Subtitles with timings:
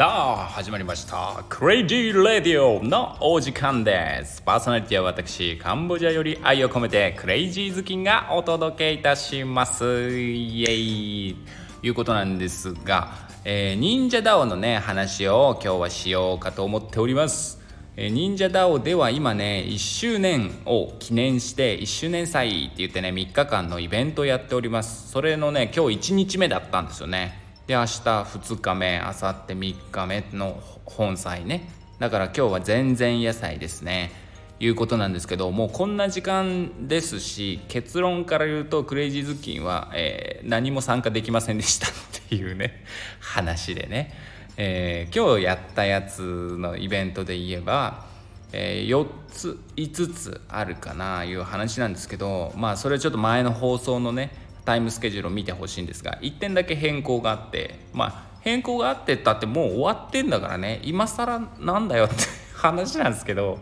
[0.00, 1.44] さあ始まりました。
[1.50, 4.40] Crazy Radio のお時間です。
[4.40, 9.84] パーソナリティは私カンボジアより愛を込めてクレイジーズキンがお届けいたします。
[10.18, 11.36] イエイ。
[11.82, 13.12] ということなんですが、
[13.44, 17.60] えー、 NinjaDAO のね話を今日はしようかと思っております。
[17.98, 25.10] え NinjaDAO では今ね1周年を記念して1周年祭って言ってね3日間のイベントをやっております。
[25.10, 27.49] それのね今日1日目だったんですよね。
[27.70, 31.70] で明日2日目明後日3日目の本祭ね。
[32.00, 34.10] だから今日は全然野菜ですね。
[34.58, 41.90] いうことなんですけどもうこんな時間ですし結論から言うとクレイジーズキンは、えー、何も参加できませんでしたっ
[42.28, 42.84] ていうね
[43.20, 44.14] 話でね、
[44.56, 48.04] えー、今日やったやつのイベントで言えば、
[48.52, 60.80] えー、4つ5つあるかないう話なんですけどまあそれちょっと前の放送のねタイムスケジュールを見てほしいんですが1点だけ変更があってまあ変更があってったってもう終わってんだからね。
[60.84, 62.14] 今更なんだよって
[62.54, 63.58] 話なんですけど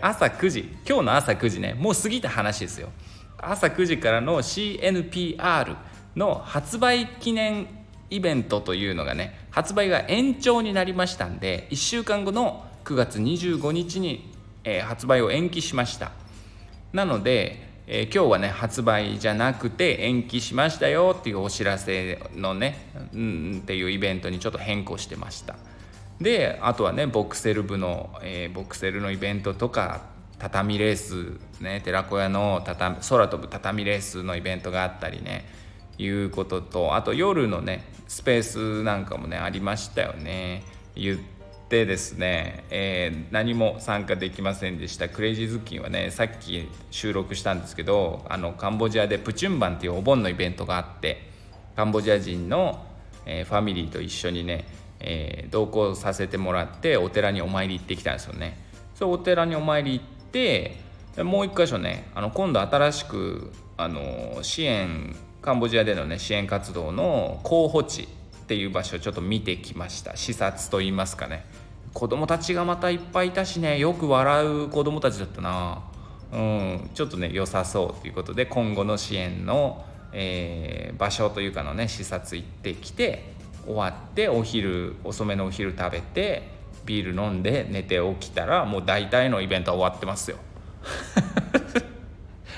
[0.00, 0.60] 朝9時。
[0.88, 1.74] 今日の朝9時ね。
[1.76, 2.90] もう過ぎた話ですよ。
[3.36, 5.76] 朝9時からの CNPR
[6.14, 7.66] の発売記念
[8.08, 14.32] イベントというのがね発売が延長になりましたんで1週間後の9月25日に、
[14.62, 16.12] え、発売を延期しました。
[16.92, 25.56] なのでえー、今日はね発売じゃなくて延期しましたよっていうお知らせのね、うん、っていうイベントにちょっと変更してました。
[26.20, 30.02] であとはねボクセル部の、えー、ボクセルのイベントとか
[30.38, 35.44] 畳レースね寺子屋の畳空飛ぶ畳レースのイベントがあったりね
[35.98, 40.62] いうこととあと夜のねスペースなんかもねありましたよね。
[40.96, 41.18] 言っ
[41.74, 45.08] でですね、えー、何も参加できませんでした。
[45.08, 51.28] クレイジーズッキンはねさっき収録したんですけどあのカンボジアでプチュンバンっていうお盆のイベントがあって
[51.74, 52.86] カンボジア人の、
[53.26, 54.66] えー、ファミリーと一緒にね、
[55.00, 58.56] えー、同行させてもらってお寺にお参り行ってきたんですよね。
[58.94, 60.76] そうお寺にお参り行って
[61.24, 68.06] もう一箇所ねあの今度新しくあの支援カンボジアでのね支援活動の候補地っ
[68.46, 70.16] ていう場所をちょっと見てきました。
[70.16, 71.44] 視察といいますかね。
[71.94, 73.78] 子供たちがまたいっぱいいたしね。
[73.78, 75.82] よく笑う子供たちだったな。
[76.32, 76.90] うん。
[76.92, 83.32] ちょっとね良さそうということで今後の支援の、えー、場所というかのね視察行ってきて
[83.64, 86.42] 終わってお昼遅めのお昼食べて
[86.84, 90.36] ビール飲んで寝て起きたらもう大体のイベントは終わってますよ。
[91.78, 91.82] っ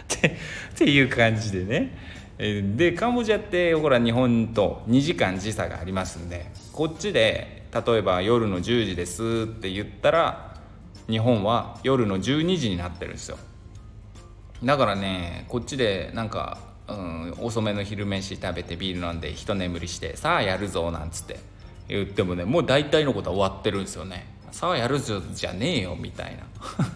[0.08, 0.32] てっ
[0.74, 2.16] ていう感じでね。
[2.38, 10.56] でカンボジアってほら日本と2時間時差がありますんでこっちで例えば夜の10時ですって言ったら
[11.08, 13.38] 日本は夜の12時になってるんですよ。
[14.64, 21.38] だからねこっちでなんか、うん、遅めの昼飯食べてビール飲んで一眠りしてさあやるぞなんつって
[21.88, 24.26] 言ってもねもう大体のことは終わってるんですよね。
[24.52, 26.36] さあやるぞじゃねえよみたい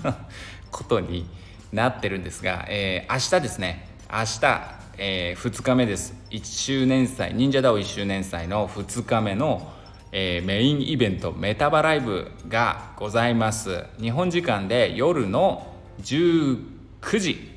[0.03, 0.17] な
[0.71, 1.29] ことに
[1.73, 3.89] なってるんですが、えー、明日ですね。
[4.11, 6.15] 明日えー、2日目です。
[6.31, 9.73] 1周年祭忍者ダオ1周年祭の2日目の、
[10.13, 13.85] えー、メインイベントメタバライブがございます。
[14.01, 15.73] 日本時間で夜の
[16.03, 16.59] 19
[17.19, 17.51] 時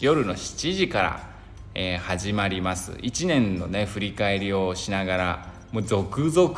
[0.00, 1.30] 夜の7時から、
[1.74, 2.92] えー、始まります。
[2.92, 6.48] 1年のね振り返りをしながらもう続々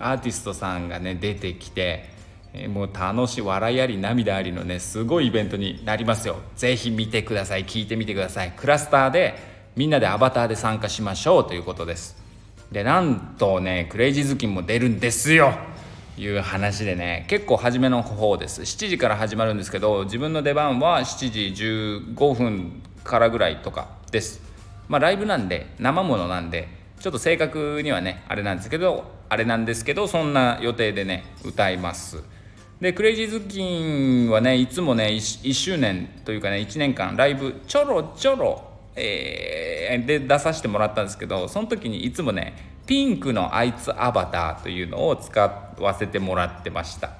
[0.00, 2.10] アーティストさんがね出てきて
[2.68, 6.36] もう楽しい笑いあり涙ありのねすごいイベントになりますよ。
[6.56, 7.64] ぜひ見てください。
[7.64, 8.52] 聞いてみてください。
[8.54, 9.36] クラスターで
[9.74, 12.27] みんなでアバターで参加しましょうということです。
[12.72, 15.52] でなんとねクレイジーズキンも出るんですよ。
[16.18, 18.62] いう話でね結構初めの方です。
[18.62, 24.42] 7時から始まるんですけど自分の出番は7時15分からぐらいとかです。
[24.88, 26.68] まあライブなんで生ものなんで
[27.00, 32.22] ちょっと正確にはねあれなんですけどあれなんですけどそんな予定でね歌います。
[32.80, 38.67] でクレイジーズキンはねいつもね 1, 1周年というかね1年間ライブちょろちょろ
[38.98, 42.54] えー、で出させてもらったんですけどその時にいつもね
[42.86, 45.40] ピンクのあいつアバターというのを使
[45.78, 47.10] わせてもらってました。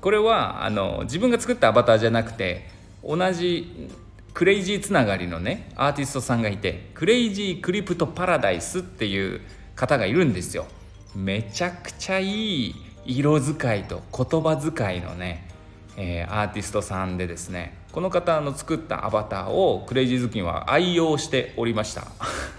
[0.00, 2.66] これはあの自分が作ったアバターじゃなくて
[3.04, 3.90] 同じ
[4.32, 9.40] クレイジーつながりのねアーティストさんがいてクレイジークリプトパラダイスっていう
[9.74, 10.66] 方がいるんですよ。
[11.14, 12.74] めちゃくちゃいい
[13.04, 15.50] 色使いと言葉遣いのね
[15.96, 17.76] えー、アーティストさんでですね。
[17.92, 22.06] この方の作ったアバターをクレイジーズキンは愛用しておりました。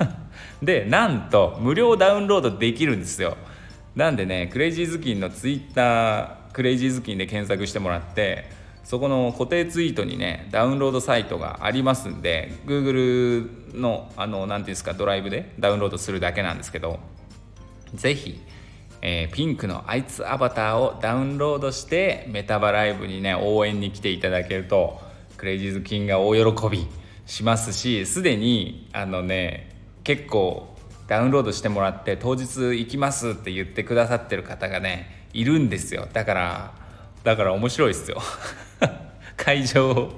[0.61, 3.37] でなんと無料ダウンロードできるんですよ。
[3.95, 8.49] なんでねクレイジーズキンのツイッタークレイジーズキンで検索してもらって
[8.83, 16.99] そこの固定ツイートにねダウンロードサイトがありますんで Google のあの何ていうんですかドライブでダウンロードするだけなんですけど
[17.93, 18.39] 是非
[19.03, 25.01] えー、ピンクのあいつアバターをダウンロードしてメタバライブにね応援に来ていただけると
[25.41, 26.85] クレイジーズキンが大喜び
[27.25, 30.77] しますしすでにあのね結構
[31.07, 36.07] ダウンロードしてもらって当日行きますって言ってくださってる方がねいるんですよ。
[36.13, 36.73] だから
[37.23, 38.21] だから面白いですよ。
[39.35, 40.11] 会場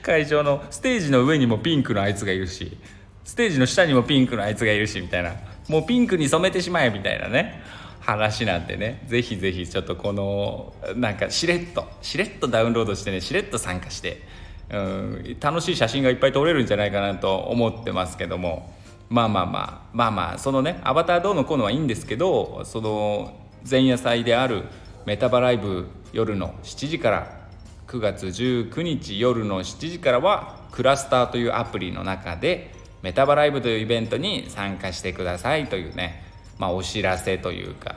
[0.00, 2.78] 会場のステージの上にもピンクのあいつがいるし
[3.24, 5.34] ステージの下にもピンクのあいつがいるしみたいな。
[5.68, 7.60] もうピンクに染めてしまえみたいなね
[8.00, 9.04] 話なんでね。
[9.06, 14.22] ぜひぜひちょっとこのなんかしれっとしれっとダウンロードしてねしれっと参加して
[14.70, 18.74] うん楽しい写真がいっぱい撮れるんじゃないかなと思ってますけども。
[19.08, 23.36] まあまあまあまあまあそのねアバターどうのこうのはいいんですけどその
[23.68, 24.64] 前夜祭である
[25.04, 27.46] メタバライブ夜の7時から
[27.86, 36.24] 9月19日夜の7時からはクラスターというアプリの中でメタバライブというイベントに参加してくださいというね
[36.58, 37.94] まあお知らせというか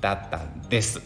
[0.00, 1.02] だったんです。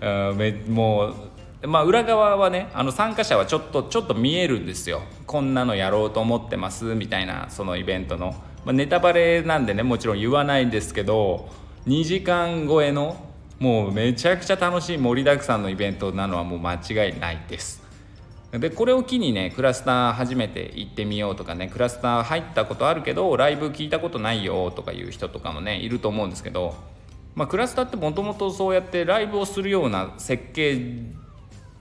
[0.68, 1.14] もう
[1.64, 5.02] まあ裏側はねあの参加者はちょっとちょっと見えるんですよ。
[5.26, 11.48] こんなのやろうと思ってますみたいなそのイベントの、まあ、ネタバレなんでねもちろん言わないんですけど
[11.86, 13.16] 2時間超えの
[13.58, 17.82] もうめちゃくちゃ楽しい盛りだくさんのイベントなのはもう間違いないです。
[18.50, 26.74] でこれを機にねクラスター初めて行ってみようとかねクラスター入ったことあるけどライブ聞いたことないよとかいう人とかもねいると思うんですけど、
[27.34, 30.78] まあ、クラスターってもともとそうやってライブをするような設計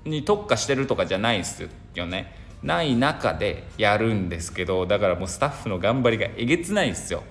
[0.05, 2.35] に特化してるとかじゃないですよね。
[2.63, 7.23] ない中でやるんですけどだからもうスタッフの頑張りがえげつないんですよ。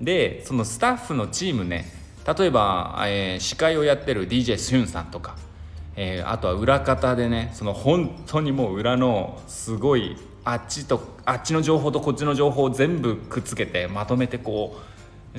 [0.00, 1.86] でそのスタッフのチームね
[2.26, 5.36] 例えば、えー、司会をやってる DJ しゅんさんとか、
[5.96, 14.76] えー、あとは裏方でねその本当にもう裏のすごいあっちとあっちの情報とこっちの情報を全部くっつけてまとめてこ
[15.34, 15.38] う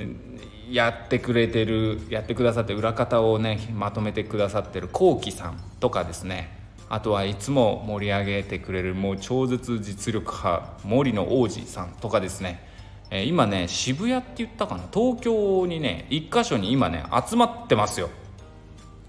[0.71, 6.58] やってくれてるやってくださって裏方をねまとめてくださってるこうきさんとかですね。
[6.89, 12.67] あとはいつも盛り上げてくれるもう超絶実力派森の王子さんとかですね。
[13.11, 14.83] えー、今ね渋谷って言ったかな？
[14.91, 18.09] 東京にね1箇所に今ね集まってますよ。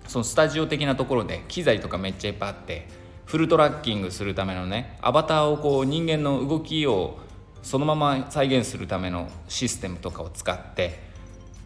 [0.06, 2.86] そのスタジオ的なところで機材とかめっちゃいっぱいあって
[3.24, 7.18] フルトラッキングするためのねアバターをこう人間の動きを
[7.62, 10.98] そのまま再現するためのシステムとかを使って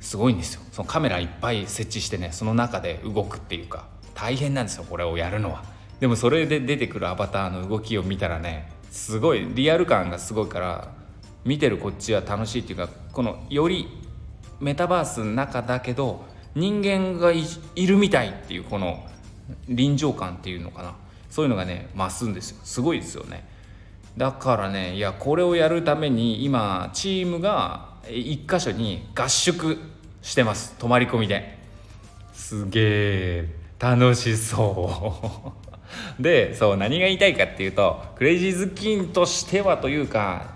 [0.01, 0.61] すごいんですよ。
[0.71, 5.74] そのカメラいっぱい設置してねその中で動くっていうか大変なんですよこれをやるのは。
[6.01, 10.89] でもそれで出てくるアバターの動きを見たらねすごいリアル感がすごいから
[11.45, 13.89] 見てるこっちは楽しいっていうかこのより
[14.61, 16.25] メタバースの中だけど
[16.55, 17.45] 人間がい
[17.87, 19.05] るみたいっていうこの
[19.69, 20.95] 臨場感っていうのかな。
[21.29, 22.61] そういうのがね増すんですよ。
[22.63, 23.45] すごいですよね。
[24.17, 29.79] だからねいやこれをやるために今チームが1箇所に合宿
[30.23, 30.77] してます。
[30.79, 31.59] 泊まり込みで。
[32.33, 33.49] すげえ
[33.81, 35.64] 楽しそう。
[36.19, 40.55] でそう何が言いたいかっていうとクレイジーズキンとしてはというか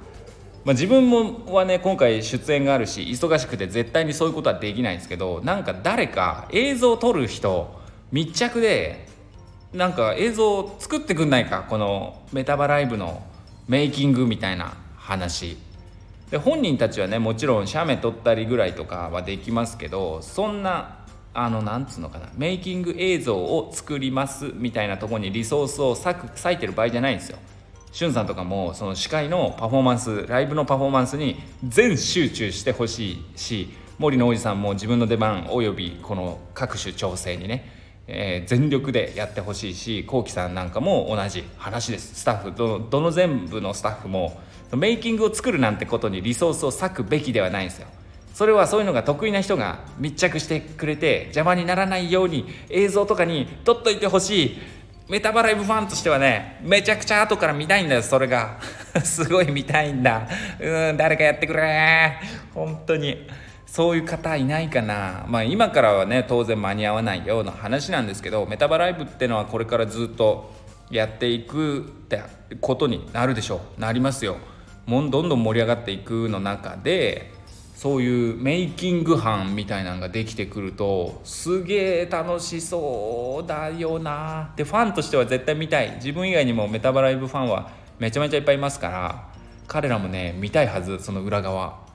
[0.64, 7.80] まあ、自分もはね今回出演があるし忙しくて絶対にそういうことはできないんですけどなんか誰か映像を撮る人
[8.12, 9.08] 密着で
[9.72, 13.22] なんか映像を作ってくんないかこのメタバライブの
[13.66, 15.56] メイキングみたいな話。
[16.30, 20.98] で本人たちはねもちろん写メ撮ったりぐらいとかはできますけどそんな
[21.34, 22.28] あのなんつうのかな。
[22.36, 27.38] メイキング映像を作りますみたいなとこにリソースを割く割いてる場合じゃないんですよ。
[27.90, 37.72] しゅんさんとかもその司会のパフォーマンスライブのパフォーマンスに全集中してほしいし森のおじさんも自分の出番およびこの各種調整にね、
[38.06, 42.14] えー、全力でやってほしいしこうきさんなんかも同じ話です。
[42.14, 44.38] スタッフどどの全部のスタッフも
[44.76, 47.88] メイキングを作るなんてことにリソースを割くべきではないんですよ。
[48.38, 54.58] それはそういうのが得意な人が密着してくれて邪魔にならないように映像とかに撮っといてほしい。
[55.08, 58.60] メタバライブファンとしてはねめちゃくちゃ後から見たいんだよそれが。
[59.02, 60.28] すごい見たいんだ。
[60.60, 62.12] うん誰かやってくれ。
[62.54, 63.26] 本当に。
[63.66, 65.24] そういう方いないかな。
[65.26, 70.54] まあ今からはね当然間に合わないような話なんですけどメタバライブってのはこれからずっと
[70.92, 72.22] やっていくって
[72.60, 73.80] ことになるでしょう。
[73.80, 74.36] なりますよ。
[74.86, 77.36] もんどんどん盛り上がっていくの中で
[77.78, 84.52] そういうメイキング班みたいなのができてくるとすげえ楽しそうだよな。
[84.56, 85.92] でファンとしては絶対見たい。
[85.94, 87.70] 自分以外にもメタバライブファンは
[88.00, 89.28] めちゃめちゃいっぱいいますから
[89.68, 91.86] 彼らもね見たいはずその裏側。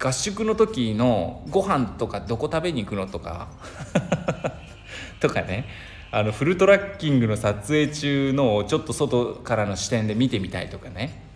[0.00, 3.46] 合宿の時のご飯とかどこ食べに行くのとか
[5.20, 5.66] とかね。
[6.10, 11.27] あのフルトラッキングの撮影中のちょっと外からの視点で見てみたいとかね。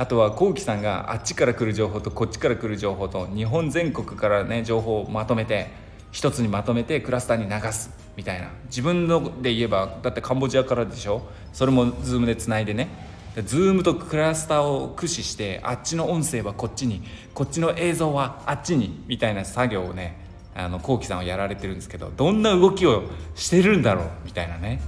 [0.00, 5.68] あとはこうきさんがあっちから来る情報とこっちから来る情報と日本全国からね情報をまとめて
[6.10, 8.48] 一つにまとめてクラスターに流すみたいな。
[8.64, 11.20] 自分ので言えばだってカンボジアからでしょ？
[11.52, 12.88] それも Zoom でつないでね。
[13.36, 17.02] Zoom とクラスターを駆使してあっちの音声はこっちに
[17.34, 20.18] こっちの映像はあっちにみたいな作業をね
[20.54, 23.02] あのこうきさんはやられてるんですけどどんな動きを
[23.34, 24.06] してるんだろう？
[24.24, 24.80] みたいなね。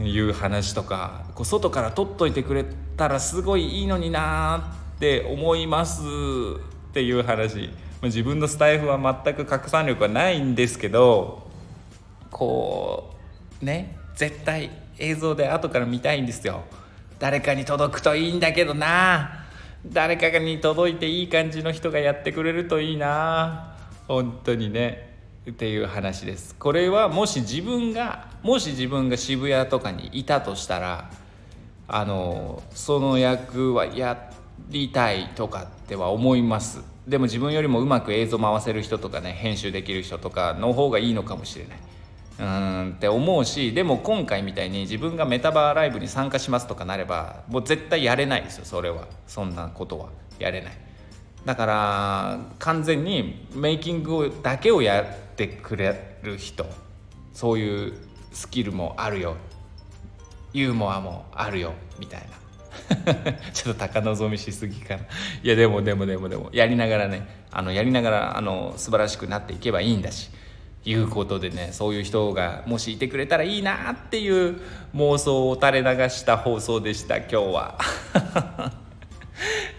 [0.00, 2.64] いう話とかこう外から撮っといてくれ
[2.96, 7.70] たらすごいいいのになって思いますっていう話。
[8.02, 11.48] 自分のスタイフは全く拡散力はないんですけど
[12.32, 13.14] こ
[13.62, 16.64] うね絶対映像で後から見たいんですよ。
[17.18, 19.44] 誰かに届くといいんだけどな
[19.86, 23.76] 誰かに届いていい感じの人がやってくれるといいな
[24.08, 25.11] 本当にね。
[25.48, 26.54] っていう話です。
[26.54, 31.10] これはもし自分がもし自分が渋谷とかにいたとしたら
[31.88, 34.30] あのその役はや
[34.68, 36.80] りたいとかっては思います。
[37.08, 41.78] でも自分よりもうまく映像回せる人とかね編集できる人とかの方がいいのかもしれない。
[42.38, 49.08] うーんって思うしでも今回みたいに自分がメタバーライブに参加しますとかなればもう絶対やれないですよそれは。
[49.26, 50.10] そんなことは。
[50.38, 50.72] やれない。
[51.44, 56.66] だから完全にメイキングだけをやってくれる人。
[57.32, 57.94] そういう
[58.32, 59.36] スキルもあるよ。
[60.52, 61.72] ユーモアもあるよ。
[61.98, 63.32] みたいな。
[63.52, 65.02] ちょっと高望みしすぎかな。
[65.42, 66.50] いやでもでもでもでも。
[66.52, 70.30] やりながらねあのやりながらあの素晴らしくなっていけばいいんだし。
[70.84, 74.56] いうことでねそういう人がもしいてくれたらいいなっていう
[74.96, 77.78] 妄想を垂れ流した放送でした今日は。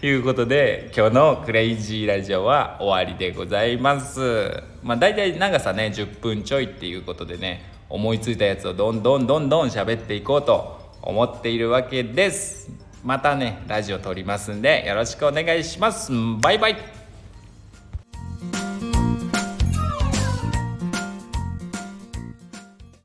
[0.06, 4.62] いうことで今日のクレイジーラジオは終わりでございます。
[4.82, 12.70] まあ大体長さね10分ちょいっていうことでね思いついたやつをどんどんどんどん喋っていこうと思っているわけです。
[13.02, 16.93] またねラジオ撮りますんでよろしくお願いしますバイバイ